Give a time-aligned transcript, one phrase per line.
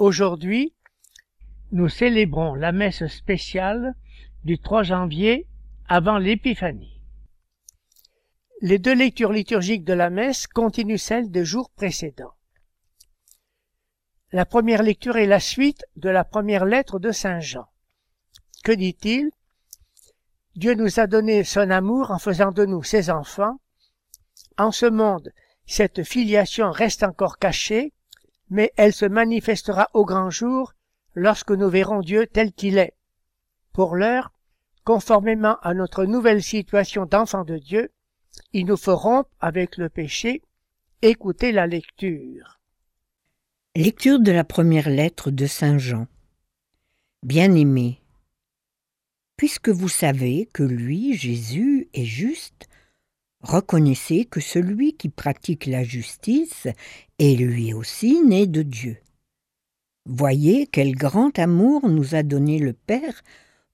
[0.00, 0.72] Aujourd'hui,
[1.72, 3.94] nous célébrons la messe spéciale
[4.44, 5.46] du 3 janvier
[5.88, 7.02] avant l'Épiphanie.
[8.62, 12.32] Les deux lectures liturgiques de la messe continuent celles des jours précédents.
[14.32, 17.66] La première lecture est la suite de la première lettre de Saint Jean.
[18.64, 19.28] Que dit-il?
[20.56, 23.60] Dieu nous a donné son amour en faisant de nous ses enfants.
[24.56, 25.30] En ce monde,
[25.66, 27.92] cette filiation reste encore cachée,
[28.50, 30.74] mais elle se manifestera au grand jour
[31.14, 32.94] lorsque nous verrons Dieu tel qu'il est.
[33.72, 34.32] Pour l'heure,
[34.84, 37.90] conformément à notre nouvelle situation d'enfant de Dieu,
[38.52, 40.42] il nous faut rompre avec le péché,
[41.02, 42.60] écouter la lecture.
[43.76, 46.08] Lecture de la première lettre de Saint Jean.
[47.22, 48.00] Bien-aimés,
[49.36, 52.68] puisque vous savez que lui, Jésus, est juste,
[53.40, 56.68] reconnaissez que celui qui pratique la justice
[57.18, 58.98] est lui aussi né de Dieu.
[60.06, 63.22] Voyez quel grand amour nous a donné le Père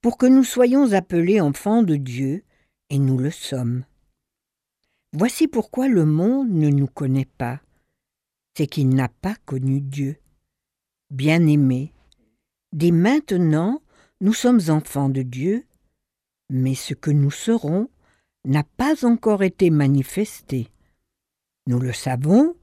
[0.00, 2.44] pour que nous soyons appelés enfants de Dieu,
[2.90, 3.84] et nous le sommes.
[5.12, 7.60] Voici pourquoi le monde ne nous connaît pas,
[8.56, 10.16] c'est qu'il n'a pas connu Dieu.
[11.10, 11.92] Bien-aimés,
[12.72, 13.82] dès maintenant
[14.20, 15.64] nous sommes enfants de Dieu,
[16.50, 17.88] mais ce que nous serons
[18.46, 20.68] n'a pas encore été manifesté.
[21.66, 22.54] Nous le savons,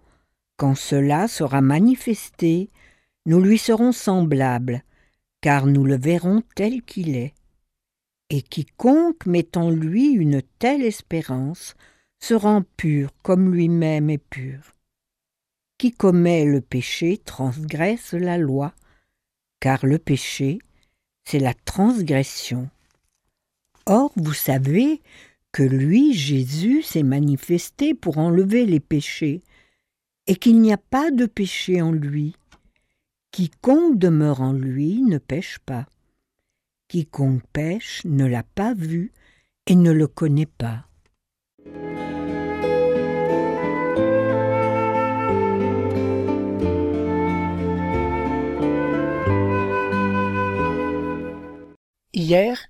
[0.58, 2.70] quand cela sera manifesté,
[3.26, 4.83] nous lui serons semblables,
[5.42, 7.33] car nous le verrons tel qu'il est.
[8.30, 11.76] Et quiconque met en lui une telle espérance
[12.20, 14.73] se rend pur comme lui-même est pur.
[15.77, 18.73] Qui commet le péché transgresse la loi,
[19.60, 20.60] car le péché,
[21.26, 22.70] c'est la transgression.
[23.86, 25.02] Or, vous savez
[25.53, 29.43] que lui, Jésus, s'est manifesté pour enlever les péchés,
[30.25, 32.36] et qu'il n'y a pas de péché en lui.
[33.31, 35.86] Quiconque demeure en lui ne pêche pas.
[36.87, 39.11] Quiconque pêche ne l'a pas vu
[39.67, 40.87] et ne le connaît pas.
[52.13, 52.67] Hier,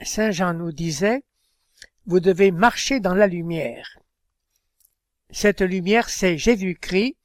[0.00, 1.22] Saint Jean nous disait
[2.06, 3.98] vous devez marcher dans la lumière.
[5.30, 7.16] Cette lumière, c'est Jésus-Christ,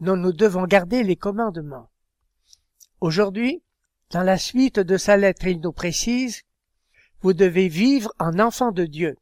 [0.00, 1.90] dont nous devons garder les commandements.
[3.00, 3.62] Aujourd'hui,
[4.10, 6.42] dans la suite de sa lettre, il nous précise,
[7.20, 9.16] vous devez vivre en enfant de Dieu.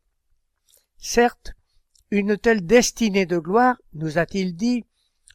[0.99, 1.55] Certes,
[2.11, 4.84] une telle destinée de gloire, nous a-t-il dit,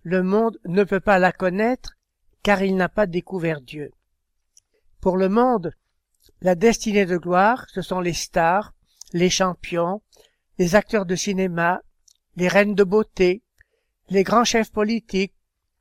[0.04, 1.98] le monde ne peut pas la connaître,
[2.44, 3.92] car il n'a pas découvert Dieu.
[5.02, 5.74] Pour le monde,
[6.42, 8.74] la destinée de gloire, ce sont les stars,
[9.14, 10.02] les champions,
[10.58, 11.82] les acteurs de cinéma,
[12.36, 13.44] les reines de beauté,
[14.10, 15.36] les grands chefs politiques,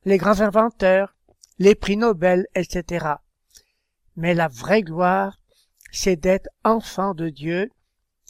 [0.05, 1.15] les grands inventeurs,
[1.57, 3.15] les prix Nobel, etc.
[4.15, 5.39] Mais la vraie gloire,
[5.91, 7.69] c'est d'être enfant de Dieu,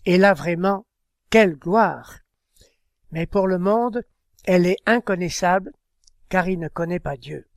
[0.05, 0.85] et là vraiment,
[1.29, 2.19] quelle gloire
[3.11, 4.03] Mais pour le monde,
[4.45, 5.73] elle est inconnaissable,
[6.29, 7.47] car il ne connaît pas Dieu.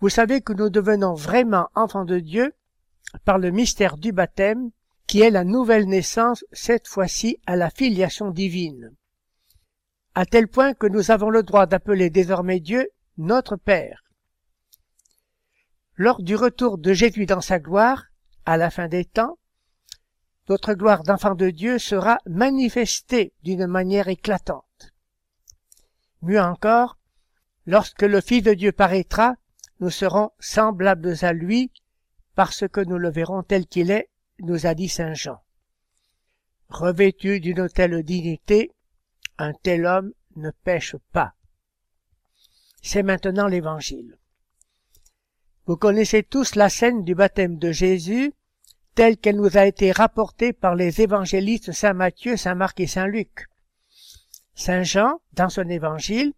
[0.00, 2.54] Vous savez que nous devenons vraiment enfants de Dieu
[3.24, 4.70] par le mystère du baptême
[5.06, 8.94] qui est la nouvelle naissance, cette fois-ci à la filiation divine.
[10.14, 14.02] À tel point que nous avons le droit d'appeler désormais Dieu notre Père.
[15.94, 18.04] Lors du retour de Jésus dans sa gloire,
[18.44, 19.38] à la fin des temps,
[20.48, 24.94] notre gloire d'enfant de Dieu sera manifestée d'une manière éclatante.
[26.22, 26.98] Mieux encore,
[27.66, 29.34] lorsque le Fils de Dieu paraîtra,
[29.80, 31.72] nous serons semblables à lui,
[32.34, 34.08] parce que nous le verrons tel qu'il est
[34.40, 35.40] nous a dit Saint Jean.
[36.68, 38.72] Revêtu d'une telle dignité,
[39.38, 41.34] un tel homme ne pêche pas.
[42.82, 44.18] C'est maintenant l'évangile.
[45.66, 48.32] Vous connaissez tous la scène du baptême de Jésus,
[48.94, 53.06] telle qu'elle nous a été rapportée par les évangélistes Saint Matthieu, Saint Marc et Saint
[53.06, 53.48] Luc.
[54.54, 56.32] Saint Jean, dans son évangile,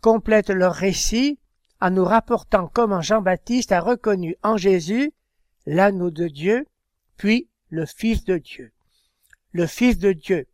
[0.00, 1.38] complète leur récit
[1.80, 5.12] en nous rapportant comment Jean-Baptiste a reconnu en Jésus
[5.66, 6.66] l'anneau de Dieu
[7.16, 8.72] puis le Fils de Dieu.
[9.52, 10.46] Le Fils de Dieu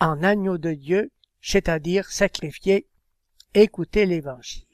[0.00, 2.86] en agneau de Dieu, c'est-à-dire sacrifié,
[3.54, 4.64] écoutez l'Évangile.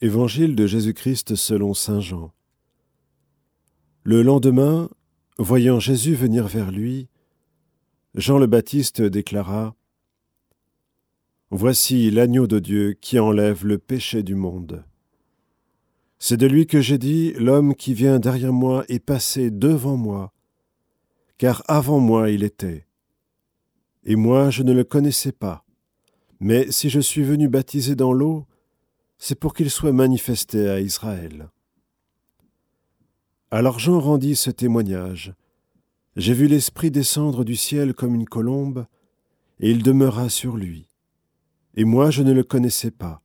[0.00, 2.32] Évangile de Jésus-Christ selon Saint Jean.
[4.04, 4.88] Le lendemain,
[5.38, 7.08] voyant Jésus venir vers lui,
[8.14, 9.74] Jean le Baptiste déclara
[11.52, 14.84] Voici l'agneau de Dieu qui enlève le péché du monde.
[16.18, 20.32] C'est de lui que j'ai dit L'homme qui vient derrière moi est passé devant moi,
[21.38, 22.84] car avant moi il était.
[24.04, 25.64] Et moi je ne le connaissais pas.
[26.40, 28.46] Mais si je suis venu baptiser dans l'eau,
[29.16, 31.48] c'est pour qu'il soit manifesté à Israël.
[33.52, 35.32] Alors Jean rendit ce témoignage.
[36.16, 38.86] J'ai vu l'Esprit descendre du ciel comme une colombe,
[39.60, 40.85] et il demeura sur lui.
[41.76, 43.22] Et moi je ne le connaissais pas.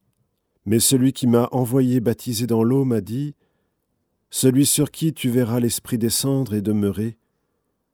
[0.66, 3.36] Mais celui qui m'a envoyé baptiser dans l'eau m'a dit,
[4.30, 7.18] Celui sur qui tu verras l'Esprit descendre et demeurer,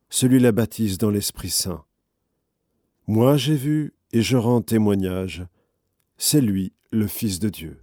[0.10, 1.84] celui-là baptise dans l'Esprit Saint.
[3.08, 5.46] Moi j'ai vu et je rends témoignage,
[6.18, 7.78] c'est lui le Fils de Dieu.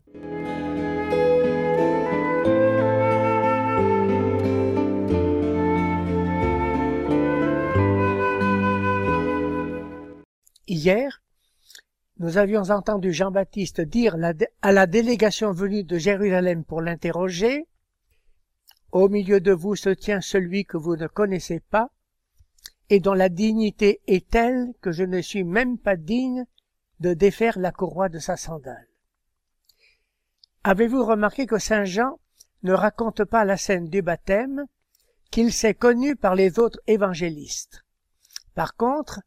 [10.67, 11.24] Hier,
[12.19, 14.17] nous avions entendu Jean-Baptiste dire
[14.63, 17.67] à la délégation venue de Jérusalem pour l'interroger,
[18.93, 21.91] Au milieu de vous se tient celui que vous ne connaissez pas,
[22.91, 26.45] et dont la dignité est telle que je ne suis même pas digne
[27.01, 28.87] de défaire la courroie de sa sandale.
[30.63, 32.21] Avez-vous remarqué que Saint Jean
[32.63, 34.65] ne raconte pas la scène du baptême,
[35.33, 37.85] qu'il s'est connu par les autres évangélistes?
[38.55, 39.21] Par contre,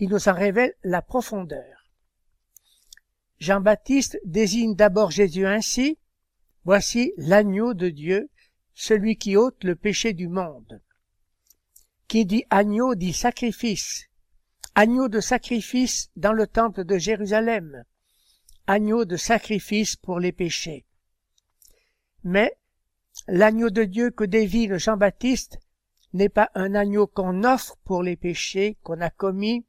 [0.00, 1.77] il nous en révèle la profondeur.
[3.40, 5.98] Jean-Baptiste désigne d'abord Jésus ainsi,
[6.64, 8.28] Voici l'agneau de Dieu,
[8.74, 10.82] celui qui ôte le péché du monde.
[12.08, 14.08] Qui dit agneau dit sacrifice,
[14.74, 17.84] agneau de sacrifice dans le temple de Jérusalem,
[18.66, 20.84] agneau de sacrifice pour les péchés.
[22.22, 22.52] Mais
[23.28, 25.58] l'agneau de Dieu que dévine Jean-Baptiste
[26.12, 29.64] n'est pas un agneau qu'on offre pour les péchés qu'on a commis,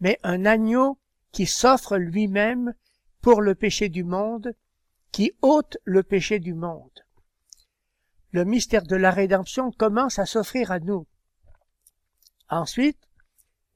[0.00, 0.98] mais un agneau
[1.30, 2.74] qui s'offre lui-même
[3.26, 4.54] pour le péché du monde,
[5.10, 7.04] qui ôte le péché du monde.
[8.30, 11.08] Le mystère de la rédemption commence à s'offrir à nous.
[12.48, 13.00] Ensuite,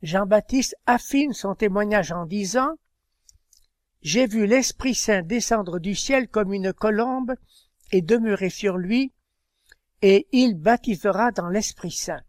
[0.03, 2.77] Jean-Baptiste affine son témoignage en disant
[4.03, 7.35] J'ai vu l'Esprit Saint descendre du ciel comme une colombe
[7.91, 9.13] et demeurer sur lui,
[10.01, 12.23] et il baptisera dans l'Esprit Saint.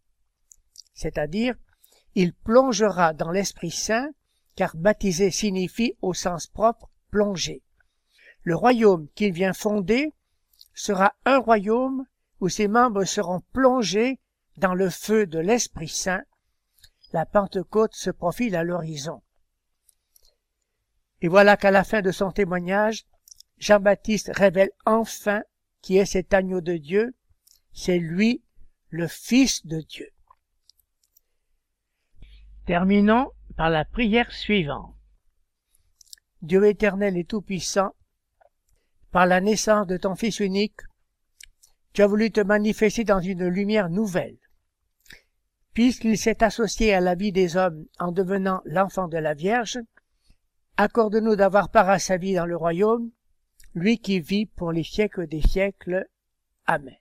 [0.95, 1.53] C'est-à-dire,
[2.15, 4.09] il plongera dans l'Esprit Saint,
[4.55, 10.13] car baptiser signifie au sens propre Le royaume qu'il vient fonder
[10.73, 12.05] sera un royaume
[12.39, 14.19] où ses membres seront plongés
[14.57, 16.23] dans le feu de l'Esprit Saint.
[17.13, 19.21] La Pentecôte se profile à l'horizon.
[21.21, 23.05] Et voilà qu'à la fin de son témoignage,
[23.57, 25.43] Jean-Baptiste révèle enfin
[25.81, 27.15] qui est cet agneau de Dieu,
[27.73, 28.43] c'est lui
[28.89, 30.09] le Fils de Dieu.
[32.65, 34.95] Terminons par la prière suivante.
[36.41, 37.93] Dieu éternel et tout-puissant,
[39.11, 40.81] par la naissance de ton Fils unique,
[41.93, 44.37] tu as voulu te manifester dans une lumière nouvelle.
[45.73, 49.79] Puisqu'il s'est associé à la vie des hommes en devenant l'enfant de la Vierge,
[50.77, 53.11] accorde-nous d'avoir part à sa vie dans le royaume,
[53.73, 56.07] lui qui vit pour les siècles des siècles.
[56.65, 57.00] Amen.